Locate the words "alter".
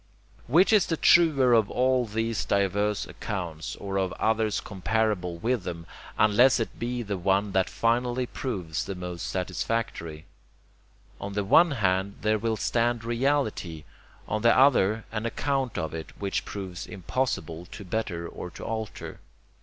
18.65-19.19